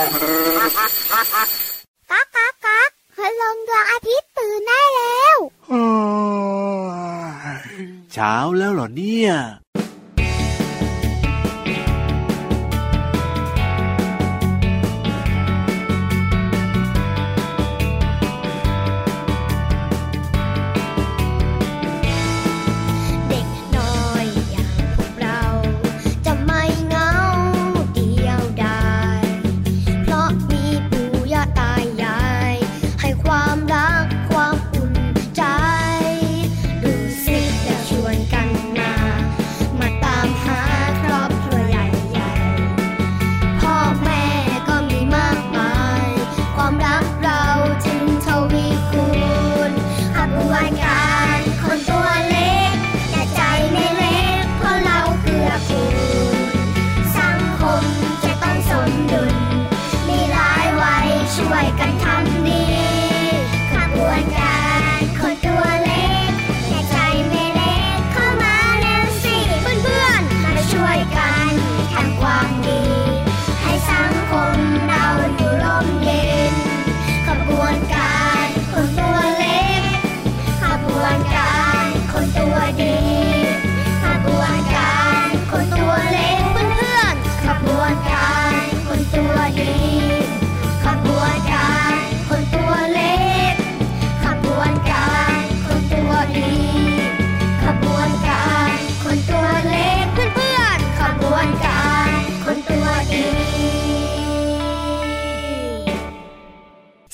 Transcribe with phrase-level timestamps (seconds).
[0.00, 5.36] ก๊ากก๊ากก๊ากพลงดวงอาทิตย์ตื่นได้แล้ว
[8.12, 9.32] เช้าแล้วเหรอเนี่ย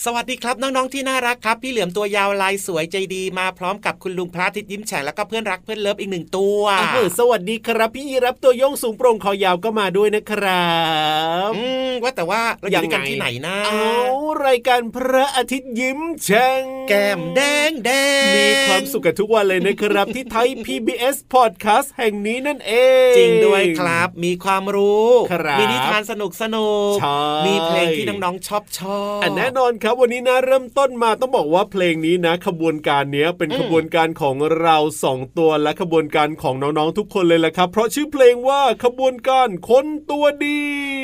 [0.09, 6.63] สวัสดีครับน้องๆที่น่ารักครับ พี่เหลือมตัวยาวลายสวยใจดีมาพร้อมกับคุณลุงพระอาทิตย์ยิ้มแฉ่งแล้วก็เพื่อนรักเพื่อนเลิฟอีกหนึ่งตัว
[6.95, 10.75] เออสวัสดีครับพี่ยีรับตัวโยงสูงโปร่งคอยาวก็มาด้วยนะครั
[11.49, 14.03] บอืมว่าแต่ว่าเราอยู่ด้วยกันที่ไหนนะเอา
[14.47, 17.91] รายการพระอาทิตย์ยิ้มแฉ่งแก้มแดงแด
[18.31, 22.73] งมีความสุขกันทุกวันเลยนะครับ ที่ไทย PBS Podcast แห่งนี้นั่นเอ
[23.11, 40.61] ง จริงด้วยครับ มีความรู้ครับมีนิทานสนุกสนุกใช่มีเพลงที่น้องๆชอบชอบอันแน่นอนครับวันนี้นะเริ่มต้นมาต้องบอกว่าเพลงนี้นะ ขบวนการเนี้ยเป็นอืมขบวนการของเราสองตัวและขบวนการของน้องๆทุกคนเลยแหละครับ เพราะชื่อเพลงว่าขบวนการคนตัวดี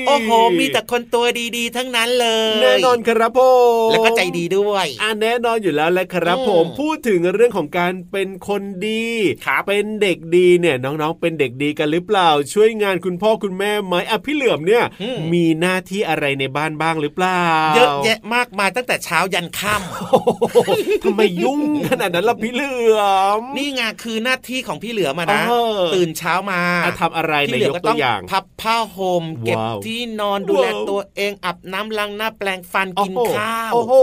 [0.09, 1.25] โอ้โหมีแต่คนตัว
[1.57, 3.41] ดีๆ ทั้งนั้นเลย แน่นอนครับผ
[3.89, 9.07] มแล้วก็ใจดีด้วยอ่าแน่นอนอยู่แล้วแหละครับอืมผมพูดถึงเรื่องของการเป็นคนดี
[9.47, 17.43] ครับเป็นเด็กดีเนี่ยน้องๆ เป็นเด็กดีกันหรือเปล่า ช่วยงานคุณพ่อคุณแม่ไหมอะพี่เหลือมเนี่ยอืมมีหน้าที่อะไรในบ้านบ้างหรือเปล่า
[17.77, 20.21] เยอะแยะมากมายตั้งแต่เช้ายันค่ำโอ้
[20.53, 20.59] โห
[21.05, 23.01] ทำไมยุ่งขนาดนั้นล่ะพี่เหลือ
[23.39, 33.95] ม นี่ไงคือหน้าที่ของพี่เหลือมานะเออตื่นเช้ามาอะทำอะไรในพี่เหลืยอกก็ตัต้อวงอย่าง พับผ้าห่มเก็บว้าวที่นอนดูแลว้าวตัวเองอาบน้ำล้างหน้าแปลงฟันกินโอ้โหข้าว โอ้โห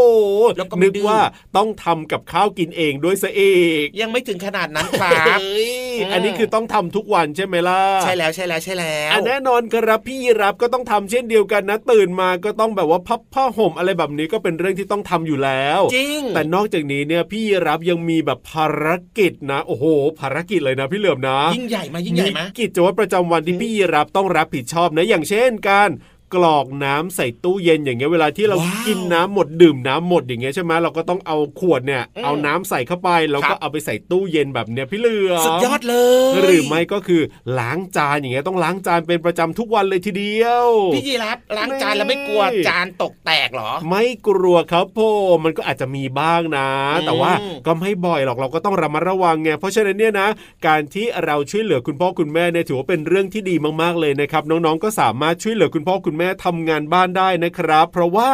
[0.58, 1.20] แล้วก็ไม่นึกดื้อว่า
[1.58, 5.72] ต้องทำกับข้าวกินเองด้วยซะอีกยังไม่ถึงขนาดนั้นครับเฮ้ย
[6.06, 18.86] อืมอันนี้คือต้องทำทุกวันใช่ไหมล่ะ ใช่แล้วใช่แล้วใช่แล้วอันแน่นอนครับพี่ยีรับก็ต้องทำเช่นเดียวกันนะ ตื่นมาก็ต้องแบบว่าพับผ้าห่มอะไรแบบนี้ก็เป็นเรื่องที่ต้องทำอยู่แล้ว จริง แต่นอกจากนี้เนี่ยพี่ยีรับยังมีแบบภาร
[19.18, 19.86] กิจนะ โอ้โห
[20.20, 25.90] ภารกิจเลยนะพี่เหลือมนะ ยิ่งใหญ่มายิ่งใหญ่มากิจวัตรประจำวันที่พี่ยีรับต้องรับผิดชอบนะอย่างเช่นการ
[26.34, 35.96] กรอกน้ำใส่ตู้เย็นอย่างเงี้ยเวลาที่เราว้าวกินน้ำหมดดื่มน้ำหมดอย่างเงี้ยใช่ไหมเราก็ต้องเอาขวดเนี่ยอืมเอาน้ำใส่เข้าไปแล้วครัก็บเอาไปใส่ตู้เย็นแบบเนี้ยพี่เหลือมสุดยอดเล
[36.36, 37.22] ย หรือไม่ก็คือ
[37.60, 45.00] ล้างจานอย่างเงี้ยต้องล้างจานเป็นประจำทุกวันเลยทีเดียวพี่ยีรับล้างจานแล้วไม่กลัวจานตกแตกเหรอ ไม่กลัวครับผ
[45.34, 46.68] มมันก็อาจจะมีบ้างนะ
[46.98, 47.32] อืมแต่ว่า
[47.68, 50.28] ก็ไม่บ่อยหรอกเราก็ต้องระมัดระวังไงเพราะฉะนั้นเนี่ยนะ
[50.68, 58.32] การที่เราช่วยเหลือคุณพ่อคุณแม่เนี่ยถือว่าเป็นเรื่องที่ดีมากๆเลยนะครับน้องๆก็สามารถช่วยเหลือคุณพ่อคุณแม่ทำงานบ้านได้นะครับ เพราะว่า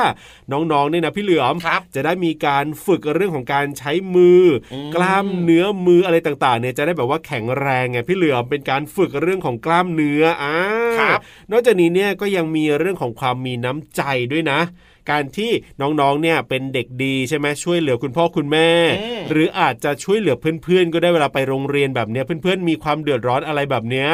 [0.51, 10.56] น้องๆเนี่ยนะพี่เหลือมครับจะได้มีการฝึกเรื่องของการใช้มืออมกล้ามเนื้อมืออะไรต่างๆเนี่ยจะได้แบบว่าแข็งแรงไงพี่เหลือมเป็นการฝึกเรื่องของกล้ามเนื้ออ่า
[11.00, 11.19] ครับ
[11.51, 14.01] นอกจากนี้เนี่ยก็ยังมีเรื่องของความมีน้ำใจ
[14.31, 14.59] ด้วยนะ
[15.12, 18.69] การที่น้องๆเนี่ยเป็นเด็กดีใช่ไหมช่วยเหลือคุณพ่อคุณแม่
[19.02, 24.10] อืมหรืออาจจะช่วยเหลือเพื่อนๆ ก็ได้เวลาไปโรงเรียนแบบเนี้ยเพื่อนๆ มีความเดือดร้อนอะไรแบบเนี้ย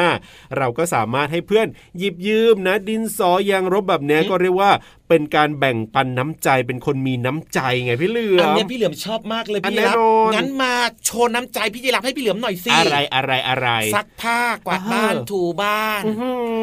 [0.58, 1.66] เราก็สามารถให้เพื่อน
[1.98, 4.70] หยิบยืมนะดินสอยางรบแบบเนี้ยก็เรียกว่า
[5.12, 10.72] เป็นการแบ่งปันน้ำใจเป็นคนมีน้ำใจไงพี่เหลืออันมเนี้ยพี่เหลือมชอบมากเลยอันพี่ยีรับแน่นอนงั้นมา
[11.04, 16.02] โชว์น้ำใจพี่ยีรับให้พี่เหลือมหน่อยสิอะไรอะไรอะไรซักผ้ากวาดอ่าบ้านถูบ้าน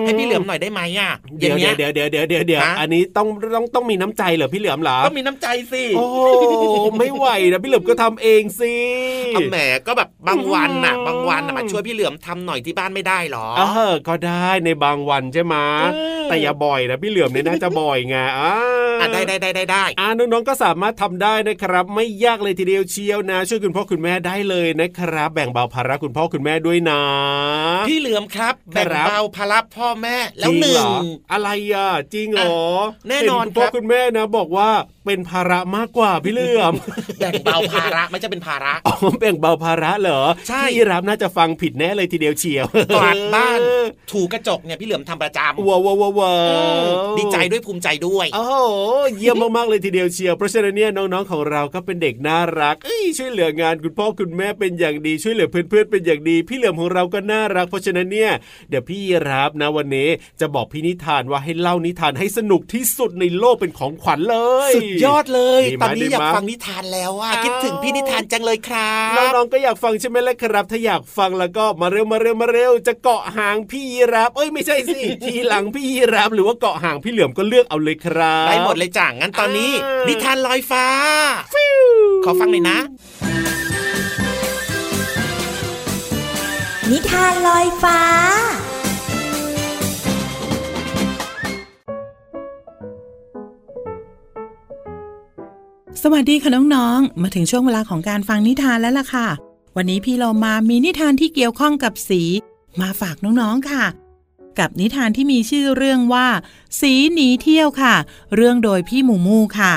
[0.06, 6.18] ให้พี่เหลือมหน่อยได้ไหมอะเดี๋ยวางงี้เดี๋ยวเดี๋ยวเดี๋ยวเดี๋ยวเดี๋ยวฮะอันนี้ต้องต้องต้องมีน้ำใจเหรอพี่เหลือมเหรอต้องมีน้ำใจสิโอ้โห
[7.00, 8.75] ไม่ไหวนะพี่เหลือมก็ทำเองสิ
[9.34, 9.57] เอาแหม
[9.88, 15.56] ก็แบบบางวันน่ะอืมบางวันน่ะมาช่วยพี่เหลือมทำหน่อยที่บ้านไม่ได้หรอเออก็ได้ในบางวันใช่ไหม
[15.96, 18.53] อืมแต่อย่าบ่อยนะพี่เหลือมเนี่ยน่าจะบ่อยไงเออ่า
[19.01, 27.01] อะได้ได้ได้ได้ได้อ่าน้องๆก็สามารถทำได้นะครับ ไม่ยากเลยทีเดียวเชียวนะ ช่วยคุณพ่อคุณแม่ได้เลยนะครับ แบ่งเบาภาระคุณพ่อคุณแม่ด้วยนะ
[27.88, 32.57] พี่เหลือมครับครับแบ่งเบาภาระพ่อแม่แล้วจริหนึ่เรงออะไรอะจริงเหรอ
[33.09, 34.69] แน่นอนเห็คุณพ่อครับคุณแม่นะ บอกว่า
[35.10, 36.74] เป็นภาระมากกว่าพี่เหลื่อม
[37.20, 42.66] แบ่งเบาภาระไม่ใช่เป็นภาระอ๋อแบ่งเบาภาระเหรอใช่พี่รับน่าจะฟังผิดแน่เลยทีเดียวเชียว
[42.96, 43.60] กวาดบ้าน
[44.12, 48.54] ถูกระจกเนี่ยพี่เหลือมทำประจำว้าวว้าวว้าวว้าอืมวดีใจด้วยภูมิใจด้วยโอ้โห
[49.18, 58.32] เยี่ยมมากๆเลยทีเดียวเชียวเพราะฉะนั้นเนี่ยน้องๆของเราก็เป็นเด็กน่ารักเอ้ยช่วยเหลืองานคุณพ่อคุณแม่เป็นอย่างดีช่วยเหลือเพื่อนๆเป็นอย่างดี พี่เหลือมของเราก็น่ารัก เพราะฉะนั้นเนี่ย
[58.70, 60.10] เดี๋ยวพี่รับนะวันนี้
[60.40, 64.38] จะบอกพี่นิทานว่าให้เล่านิทานให้สนุกที่สุดในโลกเป็นของขวัญเล
[64.70, 80.86] ย สุดยอดเลยดีไหมตอนนี้อยากดีไหมฟังนิทานแล้วอะอ้าวคิดถึงพี่นิทานจังเลยครับน้องๆก็อยากฟังใช่ไหมล่ะครับ ถ้าอยากฟังแล้วก็มาเร็วมาเร็วมาเร็วจะเกาะหางพี่ยีรับเอ้ยไม่ใช่สิทีหลังพี่ยีรับหรือว่าเกาะหางพี่เหลือมก็เลือกเอาเลยครับได้หมดเลยจ้ะงั้นตอนนี้อ่านินิทานลอยฟ้า
[82.25, 82.78] ขอฟังหน่อยนะ
[86.92, 88.00] นิทานลอยฟ้า
[96.04, 99.28] สวัสดีค่ะน้องๆ มาถึงช่วงเวลาของการฟังนิทานแล้วล่ะค่ะ
[99.75, 102.22] วันนี้พี่เรามามีนิทานที่เกี่ยวข้องกับสี
[102.81, 103.86] มาฝากน้องๆค่ะ
[104.60, 106.28] กับนิทานที่มีชื่อเรื่องว่า
[106.81, 107.96] สีหนีเที่ยวค่ะ
[108.36, 109.74] เรื่องโดยพี่หมูมูค่ะ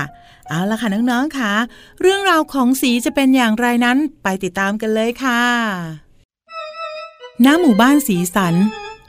[0.48, 1.52] เอาละค่ะน้องๆค่ะ
[2.00, 5.42] เรื่องราวของสีจะเป็นอย่างไรนั้นไปติดตามกันเลยค่ะ
[7.44, 8.54] ณ หมู่บ้านสีสัน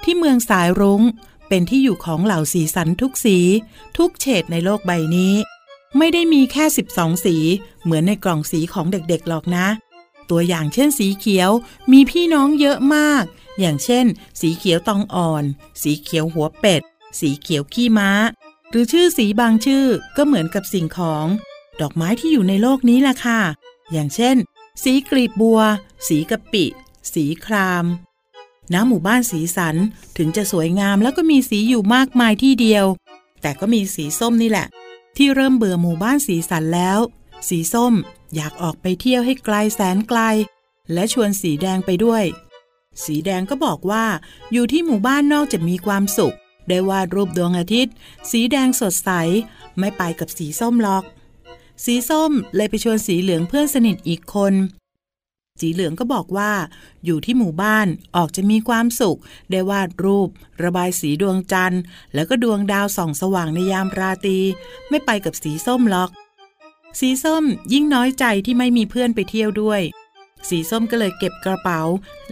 [0.03, 1.01] ที่เมืองสายรุง้ง
[1.47, 3.37] เป็นที่อยู่ของเหล่าสีสันทุกสี
[3.97, 5.33] ทุกเฉดในโลกใบนี้
[5.97, 7.35] ไม่ได้มีแค่ 12 สี
[7.83, 9.67] เหมือนในกล่องสีของเด็กๆหรอกนะ
[10.29, 11.49] ตัวอย่างเช่นสีเขียว
[11.91, 13.23] มีพี่น้องเยอะมาก
[13.59, 14.05] อย่างเช่น
[14.41, 15.43] สีเขียวตองอ่อน
[15.81, 16.81] สีเขียวหัวเป็ด
[17.19, 18.11] สีเขียวขี้ม้า
[18.69, 19.85] หรือชื่อสีบางชื่อ
[20.17, 21.25] ก็เหมือนกับสิ่งของ
[21.81, 23.41] ดอกไม้ที่อยู่ในโลกนี้ล่ะค่ะ
[23.91, 24.35] อย่างเช่น
[24.83, 25.61] สีกลีบบัว
[26.07, 26.65] สีกะปิ
[27.13, 27.85] สีคราม
[28.73, 29.75] ณหมู่บ้านสีสัน
[30.17, 32.85] ถึงจะสวยงามแล้วก็มีสีอยู่มากมายที่เดียว
[33.41, 34.67] แต่ก็มีสีส้มนี่แหละ
[35.17, 36.99] ที่เริ่มเบื่อหมู่บ้านสีสันแล้ว
[37.49, 37.93] สีส้ม
[38.35, 40.19] อยากออกไปเที่ยวให้ไกลแสนไกล
[40.93, 42.23] และชวนสีแดงไปด้วย
[43.03, 44.05] สีแดงก็บอกว่า
[44.51, 46.35] อยู่ที่หมู่บ้านนอกจะมีความสุข
[46.67, 47.93] ได้วาดรูปดวงอาทิตย์
[48.31, 49.09] สีแดงสดใส
[49.79, 51.03] ไม่ไปกับสีส้มหรอก
[51.85, 54.53] สีส้มเลยไปชวนสีเหลืองเพื่อนสนิทอีกคน
[55.61, 56.51] สีเหลืองก็บอกว่า
[57.05, 59.19] อยู่ที่หมู่บ้านออกจะมีความสุข
[59.51, 60.29] ได้วาดรูป
[60.63, 61.81] ระบายสีดวงจันทร์
[62.13, 64.39] แล้วก็ดวงดาวส่องสว่างในยามราตรี
[64.89, 66.09] ไม่ไปกับสีส้มหรอก
[66.99, 69.81] สีส้มยิ่งน้อยใจที่ไม่มีเพื่อนไปเที่ยวด้วย
[70.49, 71.81] สีส้มก็เลยเก็บกระเป๋า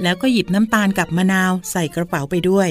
[0.01, 2.69] แล้วก็หยิบน้ำตาลกับมะนาวใส่กระเป๋าไปด้วย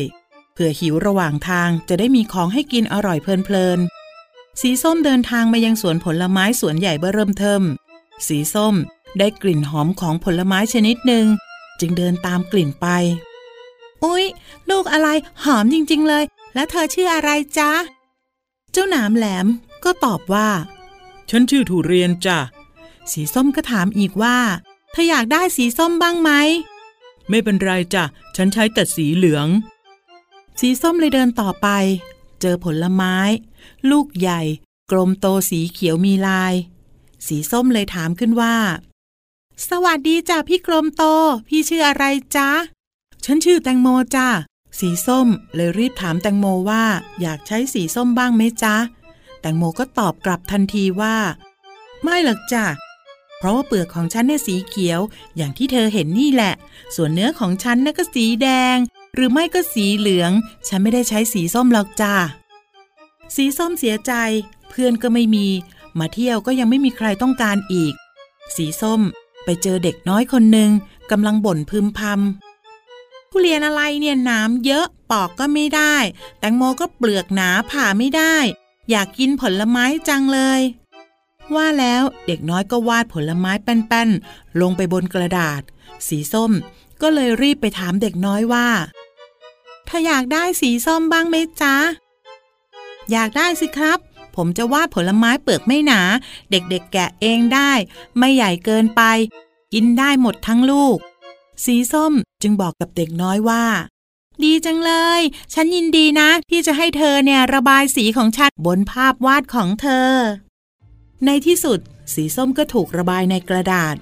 [0.52, 7.62] เผื่อหิวระหว่างทางจะได้มีของให้กินอร่อยเพลินๆสีส้มเดินทางมายังสวนผลไม้สวนใหญ่เบ้อเริ่มเทิม
[8.26, 8.74] สีส้ม
[9.18, 11.26] ได้กลิ่นหอมของผลไม้ชนิดหนึ่ง
[11.80, 12.86] จึงเดินตามกลิ่นไป
[14.04, 14.24] อุ๊ย
[14.70, 15.08] ลูกอะไร
[15.44, 16.24] หอมจริง ๆ เลย
[16.54, 17.72] แล้วเธอชื่ออะไรจ๊ะ
[18.72, 19.46] เจ้าหนามแหลม
[19.84, 20.48] ก็ตอบว่า
[21.30, 22.38] ฉันชื่อทุเรียนจ้ะ
[23.12, 24.38] สีส้มก็ถามอีกว่า
[24.92, 26.30] เธออยากได้สีส้มบ้างไหม
[27.28, 28.04] ไม่เป็นไรจ้ะ
[28.36, 29.46] ฉันใช้แต่สีเหลือง
[30.60, 31.68] สีส้มเลยเดินต่อไป
[32.40, 33.16] เจอผลไม้
[33.90, 34.42] ลูกใหญ่
[34.90, 36.54] กลมโตสีเขียวมีลาย
[37.26, 38.54] สีส้มเลยถามขึ้นว่า
[39.68, 41.04] สวัสดีจ้ะพี่กลมโต
[41.48, 42.04] พี่ชื่ออะไร
[42.36, 42.50] จ๊ะ
[43.24, 44.28] ฉันชื่อแตงโมจ้ะ
[44.78, 46.84] สีส้มเลยรีบถามแตงโมว่า
[47.20, 48.76] อยากใช้สีส้มบ้างไหมจ๊ะ
[49.40, 51.16] แตงโมก็ตอบกลับทันทีว่า
[52.02, 52.64] ไม่หรอกจ้ะ
[53.38, 55.00] เพราะว่าเปลือกของฉันเนี่ยสีเขียว
[55.36, 56.54] อย่างที่เธอเห็นนี่แหละ
[56.94, 58.76] ส่วนเนื้อของฉันน่ะก็สีแดง
[59.14, 60.32] หรือไม่ก็สีเหลือง
[60.68, 62.14] ฉันไม่ได้ใช้สีส้มหรอกจ้ะ
[63.34, 64.12] สีส้มเสียใจ
[64.70, 65.46] เพื่อนก็ไม่มี
[65.98, 67.94] มาเที่ยวก็ยังไม่มีใครต้องการอีก
[68.56, 69.02] สีส้ม
[69.44, 70.70] ไปเจอเด็กน้อยคนหนึ่ง
[71.10, 75.96] กำลังบ่นพึมพำทุเรียนอะไรเนี่ยนามเยอะปอกก็ไม่ได้
[76.38, 78.36] แตงโมก็เปลือกหนาผ่าไม่ได้
[78.90, 80.60] อยากกินผลไม้จังเลย
[81.54, 85.62] ว่าแล้วเด็กน้อยก็วาดผลไม้แป้นๆลงไปบนกระดาษ
[86.08, 86.52] สีส้ม
[87.02, 88.68] ก็เลยรีบไปถามเด็กน้อยว่า
[89.86, 91.76] เธออยากได้สีส้มบ้างไหมจ๊ะ
[93.12, 93.98] อยากได้สิครับ
[94.36, 96.00] ผมจะวาดผลไม้เปลือกไม่หนา
[96.50, 97.72] เด็กๆแกะเองได้
[98.18, 99.02] ไม่ใหญ่เกินไป
[99.72, 100.96] กินได้หมดทั้งลูก
[101.64, 103.64] สีส้มจึงบอกกับเด็กน้อยว่า
[104.42, 105.20] ดีจังเลย
[105.54, 110.10] ฉันยินดีนะ ที่จะให้เธอเนี่ยระบายสีของฉันบนภาพวาดของเธอ
[111.26, 111.78] ในที่สุด
[112.14, 113.96] สีส้มก็ถูกระบายในกระดาษ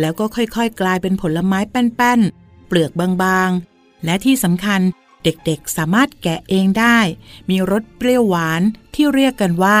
[0.00, 4.80] แล้วก็ค่อยๆ กลายเป็นผลไม้แป้นๆเปลือกบางๆ และที่สำคัญ
[5.26, 6.98] เด็กๆสามารถแกะเองได้
[7.50, 8.62] มีรสเปรี้ยวหวาน
[8.94, 9.78] ที่เรียกกันว่า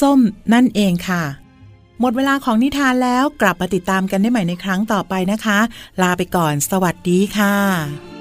[0.00, 0.20] ส้ม
[0.52, 1.24] นั่นเองค่ะ
[2.00, 5.58] หมดเวลาของนิทานแล้วกลับมาติดตามกันได้ใหม่ในครั้งต่อไปนะคะ
[6.02, 8.11] ลาไปก่อน สวัสดีค่ะ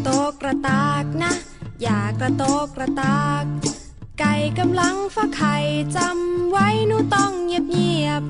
[0.00, 1.32] ระโตกกระตากนะ
[1.82, 3.44] อย่ากระโตกกระตาก
[4.20, 5.56] ไก่กำลังฟักไข่
[5.96, 8.22] จำไว้หนูต้องเงียบเงียบ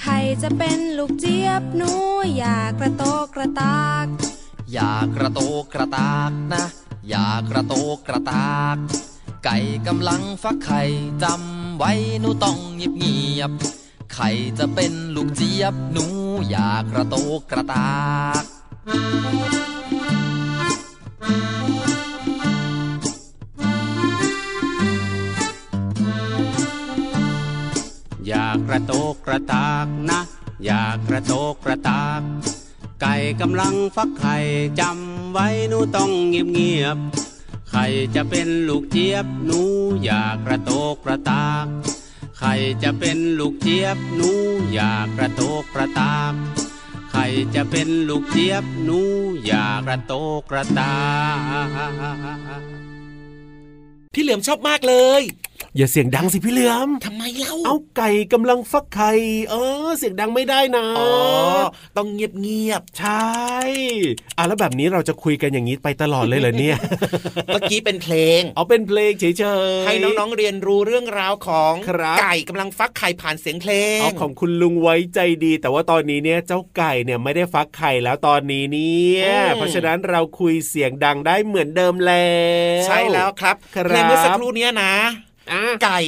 [0.00, 1.90] ไข่จะเป็นลูกเจี๊ยบหนู
[2.36, 4.06] อย่ากระโตกกระตาก
[4.72, 6.64] อย่ากระโตกกระตากนะ
[7.08, 8.76] อย่ากระโตกกระตาก
[9.44, 9.56] ไก่
[9.86, 10.82] กำลังฟักไข่
[11.22, 13.50] จำไว้หนูต้องเงียบเงียบ
[14.14, 16.04] ไข่จะเป็นลูกเจี๊ยบหนู
[16.48, 17.90] อย่ากระโตกกระตา
[18.42, 18.44] ก
[28.68, 30.20] กระโตกกระตากนะ
[30.64, 32.22] อย่ากระโตกกระตาก
[33.00, 34.36] ไก่กำลังฟักไข่
[34.80, 36.98] จำไว้หนูต้องเงียบเงียบ
[37.70, 39.60] ไข่จะเป็นลูกเจี๊ยบหนู
[40.04, 41.66] อย่ากระโตกกระตาก
[42.38, 44.30] ไข่จะเป็นลูกเจี๊ยบหนู
[44.72, 46.34] อย่ากระโตกกระตาก
[47.10, 49.00] ไข่จะเป็นลูกเจี๊ยบหนู
[49.46, 50.96] อย่ากระโตกกระตา
[52.60, 52.60] ก
[54.14, 55.22] พี่เหลือมชอบมากเลย
[55.76, 59.10] อย่าเสียงดังสิพี่เหลือมทำไมเล่า เอาไก่กำลังฟักไข่
[59.50, 59.54] เอ
[59.86, 61.10] อ เสียงดังไม่ได้นะ อ๋อ
[61.96, 63.30] ต้องเงียบเงียบใช่
[64.38, 69.24] อะแล้วแบบนี้เราจะคุยกันอย่างนี้ไปตลอดเลยเหรอเนี่ยๆเมื่อกี้เป็นเพลง เอาเป็นเพลงเฉ
[69.80, 82.28] ยๆ ให้น้องๆเรียนรู้เรื่องราวของครับไก่กำลังฟักไข่ผ่านเสียงเพลง เอาของคุณลุงไว้ใจดี แต่ว่าตอนนี้เนี่ยเจ้าไก่เนี่ยไม่ได้ฟักไข่แล้วตอนนี้เนี่ยอืมเพราะฉะนั้นเราคุยเสียงดังได้เหมือนเดิมแล้
[82.82, 85.10] ว ใช่แล้วครับครับเพลงเมื่อสักครู่เนี้ยนะอะ
[85.82, 85.98] ไก่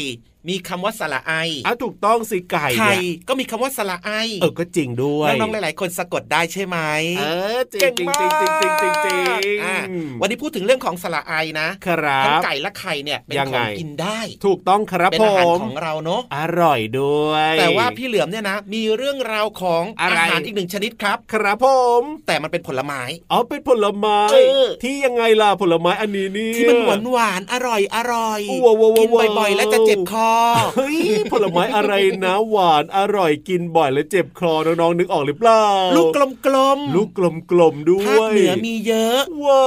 [0.49, 1.33] มีคำว่าสระไอ
[1.67, 6.79] อะถูกต้องสิไก่ไข่เนี่ยก็มีคำว่าสระไอเออก็จริงด้วยน้องๆหลายๆคนสะกดได้ใช่ไหม
[7.19, 7.25] เอ
[7.57, 9.77] อจริงเก่งจริงมากจริงจริงจริงจริงจริงอะ
[10.21, 21.67] วันนี้พูดถึงเรื่องของสระไอนะครัทั้งบไก่และไข่เนี่ยเป็นยังขไงองกินได้ ถูกต้องครับเป็นผอาหารมของเราเนอะอร่อยด้วย แต่ว่าพี่เหลือมเนี่ยนะ มีเรื่องราวของอะไรอาหารอีกหนึ่งชนิดครับ ครับผ
[22.01, 30.28] มแต่มันเป็นผลไม้เอาเป็นผลไม้เออที่ยังไงล่ะผลไม้อันนี้เนี่ยที่มันหวานหวานๆอร่อยอร่อยว้าวว้าวกินว้าวบ่อยๆแล้วจะเจ็บคอ
[30.77, 30.99] เฮ้ย
[31.33, 31.93] ผลไม้อะไร
[32.25, 35.65] นะหวานอร่อยกินบ่อยแล้วเจ็บคอน้องๆนึกออกหรือเปล่า
[35.97, 36.07] ลูก
[36.47, 37.09] กลมๆลูก
[37.53, 39.67] กลมๆด้ภาวยคเหนือมีเยอะว้า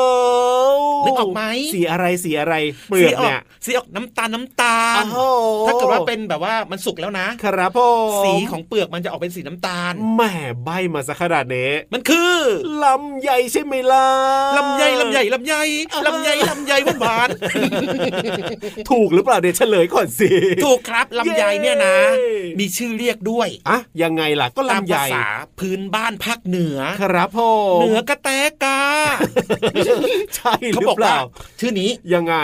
[0.75, 1.41] วนึกออกไหม
[1.73, 2.55] สีอะไรสีอะไร
[2.89, 12.35] เปลือกเนี่ยสีออกน้ำตาลน้ำตาลอ้าวถ้าเกิดว่าเป็นแบบว่ามันสุกแล้วนะครับผมสีของเปลือกมันจะออกเป็นสีน้ำตาลแหม่ใบมาสักขนาดนี้มันคือ
[12.83, 14.07] ลำใหญ่ใช่ไหมล่ะ
[14.57, 15.55] ลำไยลำไยลำไย
[16.07, 17.29] ลำไยลำไยหวานหวาน
[18.89, 25.27] ถูกหรือเปล่าเดี๋ยวเฉลยก่อนสิๆถูกครับลำไยเนี่ยนะเย้มีชื่อเรียกด้วยอะยังไงล่ะก็ตามลำใหภาญ่ษา
[25.59, 27.39] พื้นบ้านภาคเหนือ ครับผ
[27.75, 28.29] มเหนือกระแต
[28.63, 28.79] กา
[30.35, 31.19] ใช่หเขารือบอกเปว่าล่า
[31.59, 32.35] ชื่อนี้ยังไง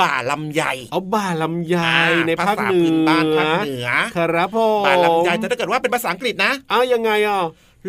[0.00, 1.92] บ่าลำไยเอาบ่าลำไยอ่
[2.28, 7.42] ในภาคษเหนือพื้นบ้านภาคเหนือ ครับผมบ่าลำไยแต่ถ้าเกิดว่าเป็นภาษาอังกฤษนะเอายังไงอะ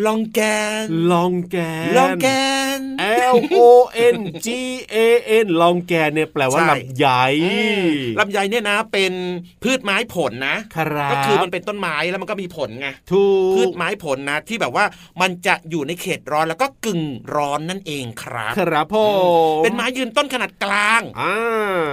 [0.06, 0.40] ลองแก
[0.84, 2.28] น ลองแกน ลองแก
[2.78, 2.80] น
[3.36, 3.58] L O
[4.16, 4.48] N G
[4.94, 4.98] A
[5.44, 7.26] N ลองแกนเนี่ยแปลว่าใช่ลำใหญ่
[8.20, 9.14] ลำไยเนี่ยนะ เป็น
[9.64, 13.24] พืชไม้ผลนะครับก็คือมันเป็นต้นไม้แล้วมันก็มีผลไง ถู
[13.56, 14.86] พืกชไม้ผลนะ ที่แบบว่า
[15.22, 17.02] มันจะอยู่ในเขตร้อนแล้วก็กึ่ง
[17.36, 18.96] ร้อนนั่นเองครับ ครับผ
[19.60, 21.34] มเป็นไม้ยืนต้นขนาดกลางอ่า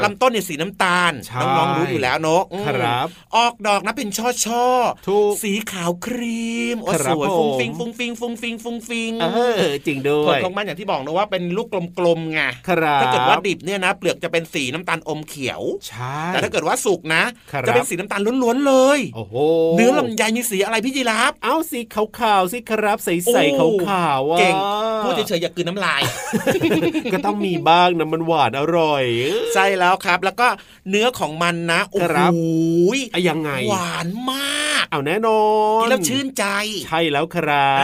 [0.04, 9.26] ลำต้นเนี่ยสีน้ำตาลใช่น้องๆรู้อยู่แล้วเนอะอืมครับ ออกดอกนะเป็นช่อช่อๆถูกสีขาวครีมโอ้ครับสวยผมฟุ้งฟิงฟุ้งฟิงฟุ้งฟิงฟุ้งฟิงเอ
[9.70, 11.68] อจริงด้ผวลยของมันอย่างที่บอกนะว่าเป็นลูก
[11.98, 19.34] กลมๆไงครับถ้าเกิดว่าดิบเนี่ยนะ เปลือกจะเป็นสีน้ำตาลอมเขียวใช่แต่ถ้าเกิดว่าสุกนะครับจะเป็นสีน้ำตาลล้วนๆเลยโอ้โห
[19.76, 24.54] เนื้อลำไยมีสีอะไรพี่จีราฟเอาสีขาวๆสิครับใสโอ้ๆขาวๆอะเก่ง
[25.02, 26.02] พูดเฉยๆอย่ากลืนน้ำลาย
[27.12, 29.04] ก็ต้องมีบ้างนะมันหวานอร่อย
[29.54, 30.48] ใช่แล้วครับ แล้วก็
[30.88, 32.32] เนื้อของมันนะโอ้คโหรับ
[33.14, 35.42] อะยังไงหวานมาก เอาแน่นอ
[35.80, 36.44] นกินแล้วชื่นใจ
[36.84, 37.77] ใช่แล้วครับ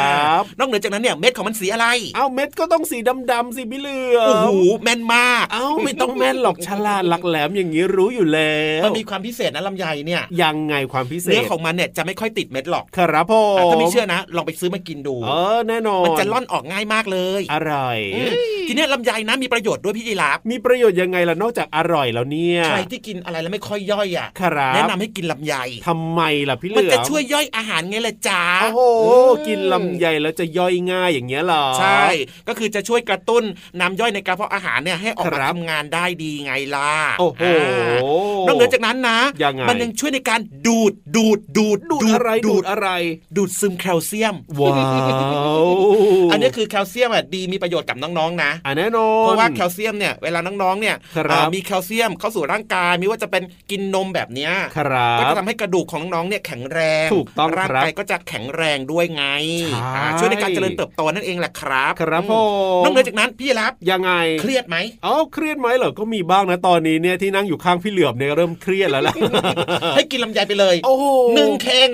[0.59, 1.87] นอกเหนือจากนั้นเนี่ยเม็ดของมันสีอะไร
[2.17, 2.99] เอาเม็ดก็ต้องสี
[3.33, 4.49] ดำๆสิพี่เหลือมโอ้โห
[4.83, 18.33] แม่นมากเอาไม่ต้องแม่นหรอกฉลาดหลักแหลมอย่างนี้รู้อยู่แล้วมันมีความพิเศษนะลำไยเนี่ยยังไงความพิเศษเนื้อของมันเนี่ยจะไม่ค่อยติดเม็ดหรอกครับผมอะถ้าไม่เชื่อนะ ลองไปซื้อมากินดูเออแน่นอน มันจะล่อนออกง่ายมากเลยอร่อยอืม
[18.69, 25.55] ทีเนี้ยลำไยนะมีประโยชน์ด้วยพี่ยีราฟมีประโยชน์ยังไงล่ะนอกจากอร่อยแล้วเนี่ยใครที่กินอะไรแล้วไม่ค่อยย่อยอะครับแนะนำให้กินลำไย
[25.87, 32.05] ทำไมล่ะพี่เหมันลือจะช่วยย่อยอาหารไงล่ะจ๊ะโอ้โหอืมกินลำไยแล้วจะย่อยง่ายอย่างเงี้ยเหรอ ใช่
[32.49, 33.45] ก็คือจะช่วยกระตุ้น
[33.81, 42.89] น้ำย่อยในกระเพาะอาหารเนี่ยให้ออกมาครับทำงานได้ดีไงล่ะ โอ้โหานอกเหนือจากนั้นนะยังไงมันยังช่วยในการดูดดูดดูดดูดอะไรดูดอะไร
[43.37, 44.75] ดูดซึมแคลเซียม ว้า
[45.67, 45.69] ว
[46.33, 59.25] อันนี้คือแคลเซียมอะดีมีประโยชน์กับน้องๆนะอะแน่นอนเพราะว่าแคลเซียมเนี่ยเวลาน้องๆเนี่ยครับอ่ามีแคลเซียมเข้าสู่ร่างกายไม่ว่าจะเป็นกินนมแบบเนี้ยครับก็จะทำให้กระดูกของน้องๆเนี่ยแข็งแรงถูกต้องร่างครับกายก็จะแข็งแรงด้วยไง
[59.73, 59.74] ใช่อ่า
[60.19, 62.33] ช่วยในการเจริญเติบโตนั่นเองแหละครับ ครับอืผ
[62.81, 69.15] มนอกเหนือจากนั้นพี่รับยังไงเครียดไหมเอ้าเครียดไหมเหรอก็มีบ้างนะตอนนี้เนี่ยที่นั่งอยู่ข้างพี่เหลือมเนี่ยเริ่มเครียดแล้วล่ะ
[69.97, 71.05] ให้กินลำไยไปเลยโอ้โห
[71.35, 71.91] หนึ่งเข่ง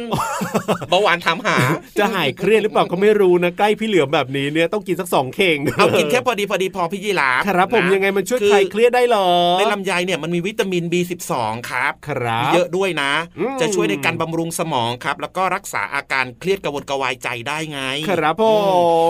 [0.88, 1.56] เบาหวานถามหา
[1.98, 11.32] จะหายเครียดหรือเปล่าก็ไม่รู้นะใกล้พี่เหลือมแบบนี้เนี่ยต้องกินสักสองเข่งเอากินแค่พอดีพอดีพอพี่ยีราฟครับผมนะยังไงมันช่วยคือคลายเครียดได้เหรอในลำไยเนี่ยมันมีวิตามิน B12
[11.70, 18.44] ครับครับมีเยอะด้วยนะอืมจะช่วยในการบำรุงสมองครับ แล้วก็รักษาอาการเครียดกระวนกระวายใจได้ไง ครับผ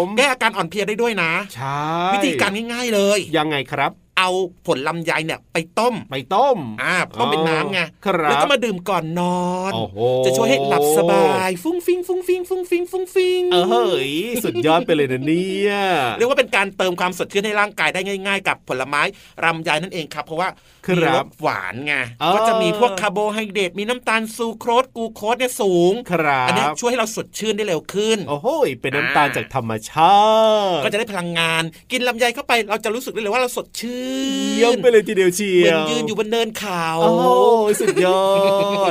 [0.02, 1.82] ม แก้อาการอ่อนเพลียได้ด้วยนะ ใช่
[2.14, 4.30] วิธีการง่ายๆเลย ยังไงครับ เอา
[4.66, 14.12] ผลลำไยเนี่ยไปต้มไปต้มอ่าต้มเป็นน้ำไงครับแล้วก็มาดื่มก่อนนอนโอ้โหจะช่วยให้หลับสบาย ฟุ้งฟิงฟุ้งฟิงฟุ้งฟิงฟุ้งฟิงเออเฮ้ย
[14.44, 15.72] สุดยอดไปเลยนะเนี่ย
[16.18, 19.02] เรียกว่าเป็นการเติมความสดชื่นให้ร่างกายได้ง่าย ๆ กับผลไม้
[19.44, 20.48] ลำไยนั่นเองครับ เพราะว่า
[20.86, 28.46] ครับมีรสหวานไงอ๋อก็จะมีพวกคาร์โบไฮเดรตมีน้ำตาลซูโครสกลูโคสเนี่ยสูงครับอันเนี้ยช่วยให้เราสดชื่นได้เร็วขึ้นโอ้โห
[28.80, 30.16] เป็นน้ำตาลจากธรรมชา
[30.76, 31.62] ติ ก็จะได้พลังงาน
[31.92, 33.99] กินลำไยเข้าไปเราจะรู้สึกได้เลยว่าเราสดชื่น
[34.56, 37.26] เยี่ยมไปเลยทีเดียวเชีเหมืยอนวยืนอยู่บนเนินเขาโอ้โห
[37.80, 38.24] สุดยอ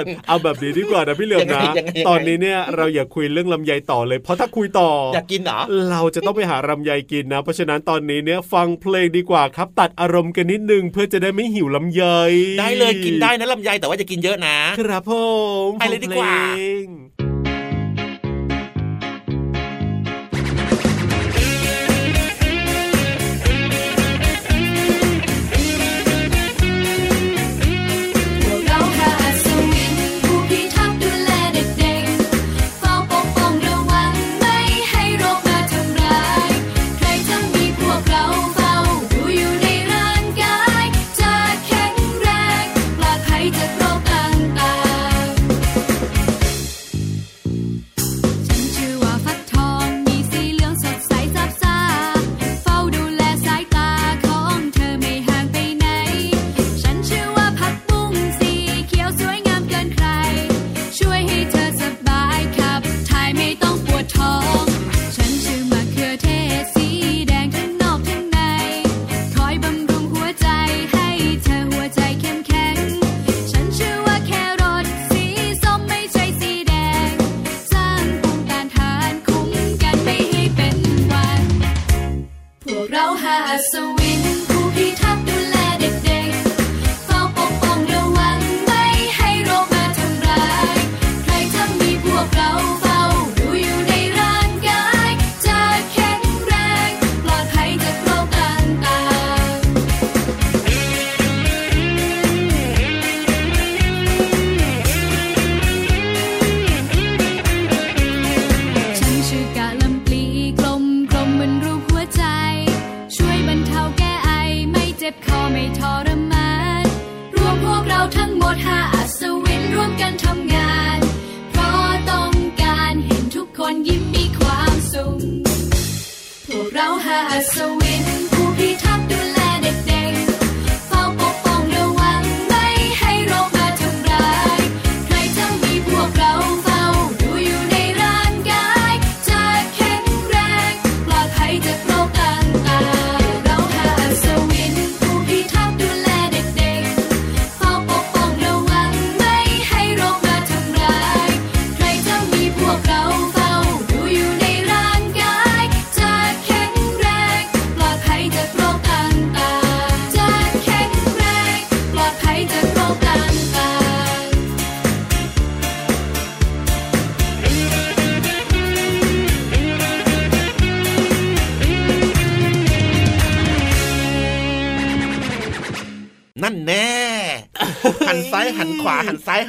[0.02, 12.04] ด เอาแบบนี้ดีกว่านะพี่เหลือมนะยังไงยังไงยังไงตอนนี้เนี่ยเราอย่าคุยเรื่องลำไยต่อเลย เพราะถ้าคุยต่อออยากกินเหรอเราจะต้องไปหาลำไยกินนะ เพราะฉะนั้นตอนนี้เนี่ยฟังเพลงดีกว่าครับ ตัดอารมณ์กันนิดนึงเพื่อจะได้ไม่หิวลำไย
[12.60, 15.12] ได้เลยกินได้นะลำไยแต่ว่าจะกินเยอะนะ ครับผ
[15.68, 16.36] มไปเลยดีกว่า
[84.00, 84.49] ส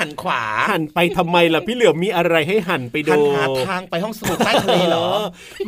[0.00, 5.06] หันซ้ายหันขวา หันไปทำไมล่ะพี่เหลือมมีอะไรให้หันไปดูหันหาทางไปห้องสมุดใต้ทะเลเหรอ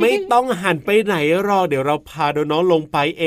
[0.00, 3.24] ไม่ต้องหันไปไหนหรอกเดี๋ยวเราพาน้องๆลงไปเอ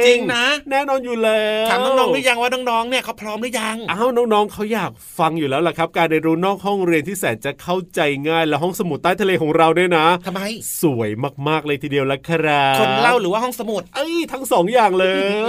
[0.00, 10.40] ง จริงนะ แน่นอนอยู่แล้วถามน้องๆหรือยังว่าน้องๆเนี่ยเขาพร้อมหรือยังอ้าวน้องๆเขาอยากฟังอยู่แล้วล่ะครับ การเรียนรู้นอกห้องเรียนที่แสนจะเข้าใจง่ายและห้องสมุดใต้ทะเลของเราด้วยนะทำไม
[10.82, 11.10] สวย
[11.48, 15.06] มากๆเลยทีเดียวละครับคนเล่าหรือว่าห้องสมุดเอ้ยทั้งสองอย่างเล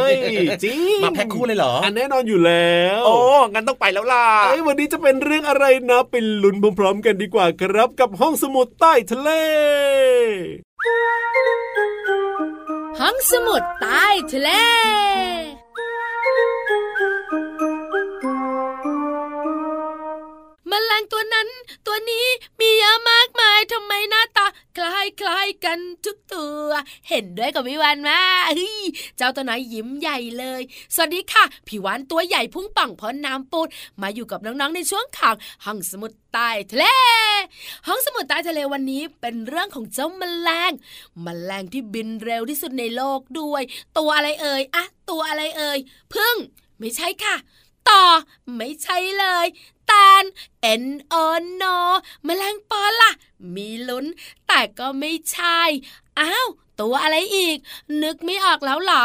[0.09, 0.11] ย
[0.65, 3.15] จริงมาแพ็คคู่เลยเหรออันแน่นอนอยู่แล้วโอ้
[3.53, 9.29] งั้นต้องไปแล้วล่ะเอ้ยวันนี้จะเป็นเรื่องอะไรนะเป็นลุ้นพร้อมๆกันดีกว่าครับกับห้องสมุดใต้ทะเล
[12.99, 14.49] ห้องสมุดใต้ทะเล
[20.79, 21.47] มแมลงตัวนั้น
[21.87, 22.25] ตัวนี้
[22.59, 24.45] มีเยอะมากมายทำไมหน้าตา
[24.77, 26.67] คล้ายคล้ายกันทุกตัว
[27.09, 28.83] เห็นด้วยกับพี่วันมาเฮ้ย
[29.17, 30.61] เจ้าตัวน้อยยิ้มใหญ่เลย
[30.95, 33.67] สวัสดีค่ะพี่วานตัวใหญ่พุ่งป่องพรน้ำปูด
[34.01, 35.35] มาอยู่กับน้องๆในช่วงข่าว
[35.65, 36.85] ห้องสมุดใต้ทะเล
[37.87, 40.71] ห้องสมุดใต้ทะเลวันนี้เป็นเรื่องของเจ้าแมลง
[41.23, 43.63] แมลงที่บินเร็วที่สุดในโลกด้วย
[43.97, 45.79] ตัวอะไรเอ่ยอะตัวอะไรเอ่ย
[46.13, 46.35] พึ่ง
[46.79, 47.35] ไม่ใช่ค่ะ
[47.89, 48.03] ต่อ
[48.55, 49.47] ไม่ใช่เลย
[50.59, 51.25] แตน N O
[51.61, 51.77] N O
[52.25, 53.11] แมลงปอล่ะ
[53.55, 54.05] มีลุ้น
[54.47, 55.59] แต่ก็ไม่ใช่
[56.19, 56.47] อ้าว
[56.79, 57.57] ตัวอะไรอีก
[58.03, 59.03] นึกไม่ออกแล้วเหรอ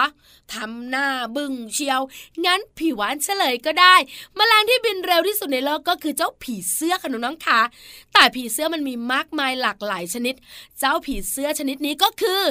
[0.53, 2.01] ทำหน้าบึ้งเชียว
[2.45, 3.95] งั้นผีหวานเฉลยก็ได้
[4.39, 7.61] มแมลงที่บินเร็วที่สุดในโลกก็คือเจ้าผีเสื้อค่ะน้องๆค่ะ
[8.13, 10.35] แต่ผีเสื้อมันมีมากมายหลากหลายชนิด
[10.79, 12.43] เจ้าผีเสื้อชนิดนี้ก็คือ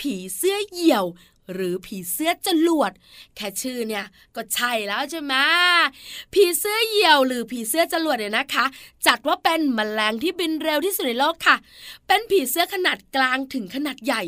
[0.00, 1.04] ผีเสื้อเหี่ยว
[1.52, 2.92] หรือผีเสื้อจรวด
[3.36, 4.04] แค่ชื่อเนี่ย
[4.36, 5.34] ก็ใช่แล้วใช่ไหม
[6.34, 8.64] ผีเสื้อเหยี่ยวหรือผีเสื้อจรวดเนี่ยนะคะ
[9.06, 11.56] จัดว่าเป็นแมลงที่บินเร็วที่สุดในโลกค่ะ
[12.06, 14.22] เป็นผีเสื้อขนาดกลางถึงขนาดใหญ่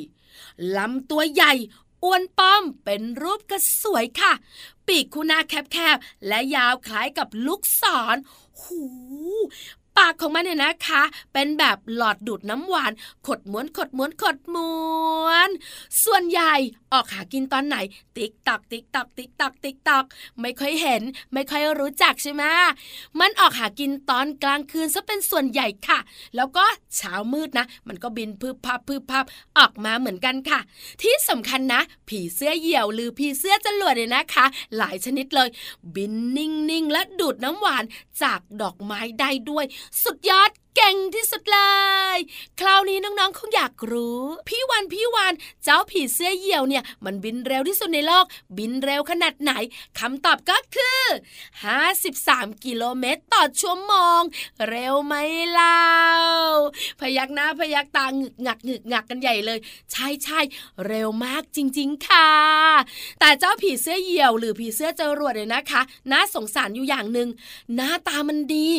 [0.76, 1.52] ลำตัวใหญ่
[2.04, 4.32] อ้วนป้อมเป็นรูปกระสวยค่ะ
[4.86, 8.16] ปีกคูหนาแคบๆ และยาวคล้ายกับลูกศร
[8.62, 8.82] หู
[9.98, 11.02] ปากของมันเนี่ยนะคะ
[11.32, 12.92] เป็นแบบหลอดดูดน้ำหวาน
[13.26, 14.72] ขดม้วนขดม้วนขดม้
[15.24, 15.50] วน
[16.04, 16.54] ส่วนใหญ่
[16.92, 17.76] ออกหากินตอนไหน
[18.16, 20.04] ติ๊กตอกติ๊กตอกติ๊กตอกติ๊กตอก
[20.40, 21.02] ไม่ค่อยเห็น
[21.32, 22.42] ไม่ค่อยรู้จักใช่ไหม
[23.20, 25.98] มันออกหากินตอนกลางคืนซะเป็นส่วนใหญ่ค่ะ
[26.36, 26.64] แล้วก็
[26.96, 29.24] เช้ามืดนะ มันก็บินพืบพับพืบพับ
[29.58, 30.60] ออกมาเหมือนกันค่ะ
[31.02, 35.48] ที่สำคัญนะ ผีเสื้อเหี่ยวหรือผีเสื้อจรวดเนี่ยนะคะ หลายชนิดเลย
[35.94, 37.84] บินนิ่งๆและดูดน้ำหวาน
[38.22, 39.64] จากดอกไม้ได้ด้วย
[40.02, 41.60] สุดยอดเก่งที่สุดเล
[42.16, 42.18] ย
[42.60, 45.32] คราวนี้น้องๆคงอยากรู้ พี่วันพี่วัน
[45.64, 48.24] เจ้าผีเสื้อเหี่ยวเนี่ย มันบินเร็วที่สุดในโลก
[48.58, 49.52] บินเร็วขนาดไหน
[49.98, 51.04] คำตอบก็คือ
[51.82, 54.20] 53 กิโลเมตรต่อชั่วโมง
[54.68, 55.14] เร็วไหม
[55.52, 55.82] เล่า
[57.00, 59.58] พยักหน้าพยักตาหงึกหงักหงึกงักกันใหญ่เลย
[59.92, 60.40] ใช่ใช่
[60.86, 62.30] เร็วมากจริง ๆ ค่ะ
[63.20, 67.28] แต่เจ้าผีเสื้อเหี่ยว หรือผีเสื้อจรวดเนี่ยนะคะ น่าสงสารอยู่อย่างหนึ่ง
[67.74, 68.70] หน้าตามันดี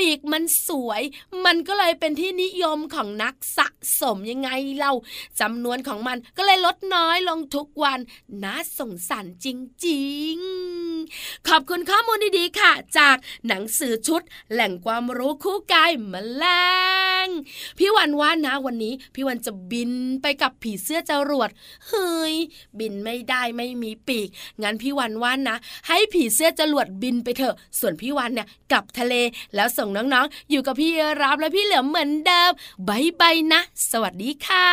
[0.00, 1.02] ปีกมันสวย
[1.44, 3.66] มันก็เลยเป็นที่นิยมของนักสะ
[4.00, 4.94] สมยังไงเล่า
[5.40, 7.98] จำนวนของมันก็เลยลดน้อยลงทุกวัน
[8.42, 9.46] น่าสงสารจ
[9.86, 10.38] ริง
[10.90, 16.44] ๆ ขอบคุณข้อมูลดีๆค่ะ จากหนังสือชุด แหล่งความรู้คู่กายแมล
[17.26, 17.28] ง
[17.78, 21.50] พี่วันว่านะวันนี้ พี่วันจะบินไปกับผีเสื้อจรวด
[21.88, 22.34] เฮ้ย
[22.78, 24.28] บินไม่ได้ไม่มีปีก
[24.62, 25.56] งั้นพี่วันว่านะ
[25.88, 29.14] ให้ผีเสื้อจรวดบินไปเถอะ ส่วนพี่วันเนี่ยกลับทะเล
[29.54, 30.90] แล้วส่งน้องๆ อยู่กับพี่
[31.22, 32.50] รับและพี่เหลือมเหมือนเดิม
[32.88, 34.70] บายบายนะ สวัสดีค่ะ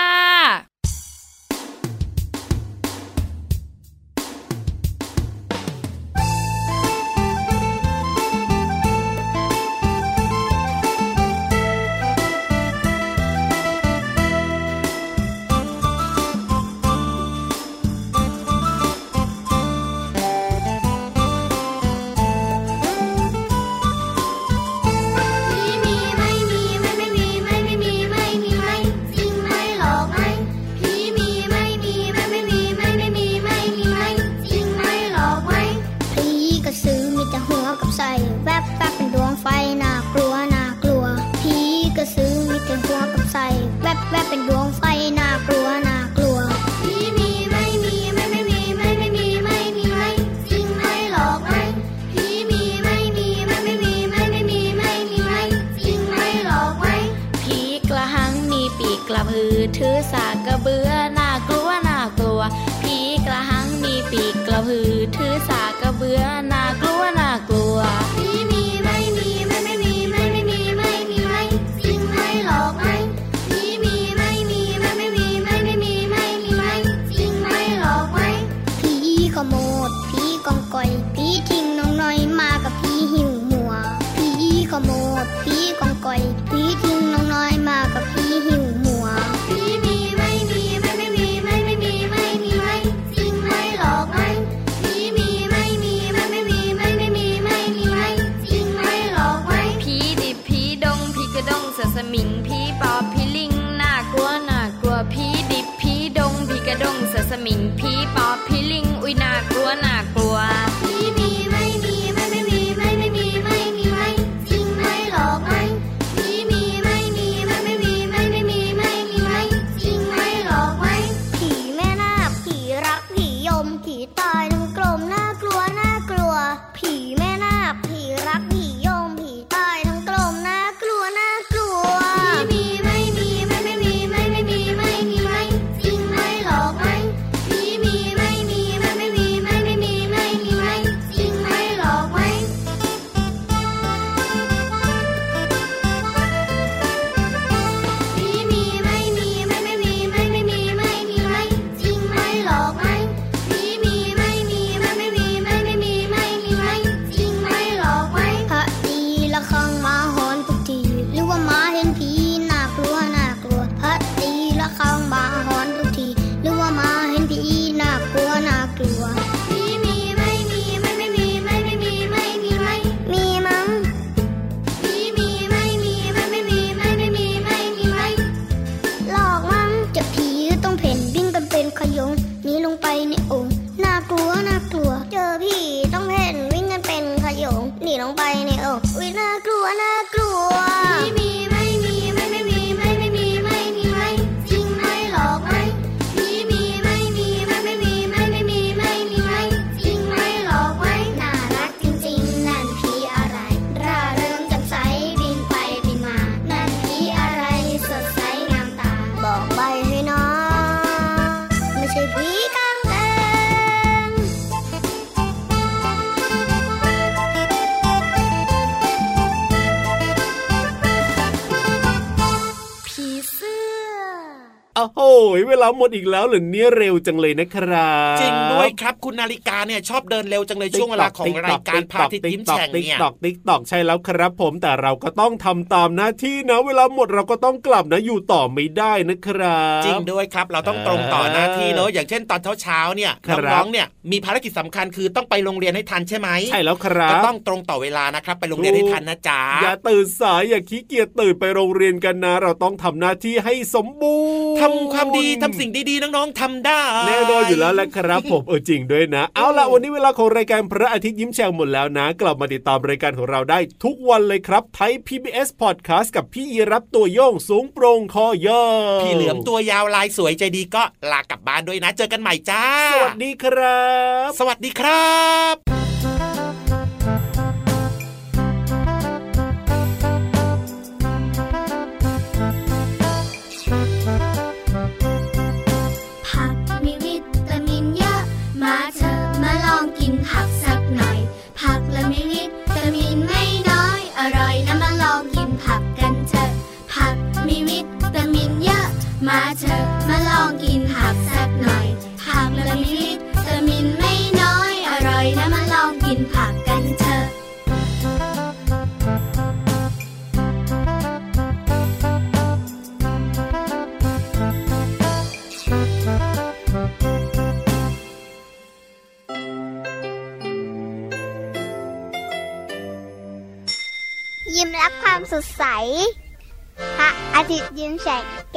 [225.68, 254.18] เวลาหมดอีกแล้วเหรอเนี่ยเร็วจังเลยนะครับจริงด้วยครับคุณนาฬิกาเนี่ยชอบเดินเร็วจังเลยช่วงเวลาของรายการพระอาทิตย์ยิ้มแฉ่งเนี่ยติ๊กตอกติ๊กตอกใช่แล้วครับ ผมแต่เราก็ต้องทำตามหน้าที่นะ เวลาหมดเราก็ต้องกลับนะอยู่ต่อไม่ได้นะครับจริงด้วยครับเราต้องตรงต่อหน้าที่เนอะอย่างเช่นตอนเช้าๆเนี่ยครับน้องๆเนี่ยมีภารกิจสำคัญคือต้องไปโรงเรียนให้ทันใช่ไหมใช่แล้วครับก็ต้องตรงต่อเวลานะครับไปโรงเรียนให้ทันนะจ๊ะอย่าตื่นสายอย่าขี้เกียจตื่นไปโรงเรียนกันนะ เราต้องทำหน้าที่ให้สมบู
[254.54, 268.64] รณ์ทำความดีทำสิ่งดีๆน้องๆทำได้แน่นอนอยู่แล้วแหละครับผมเออจริงด้วยนะ เอาล่ะวันนี้เวลาของรายการพระอาทิตย์ยิ้มแฉ่งหมดแล้วนะ กลับมาติดตามรายการของเราได้ทุกวันเลยครับไทย PBS Podcast กับพี่ยีรับตัวโยงสูงโปร่งคอย่อ
[269.04, 273.82] พี่เหลือมตัวยาวลายสวยใจดีก็ลากลับบ้านด้วยนะ เจอกันใหม่จ้า สวัสดีครั
[274.28, 275.12] บ สวัสดีครั
[275.54, 275.56] บ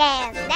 [0.01, 0.50] ยิ้